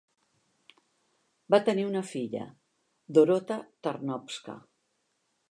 Va 1.55 1.59
tenir 1.67 1.85
una 1.89 2.01
filla, 2.13 2.47
Dorota 3.19 3.61
Tarnowska. 3.89 4.59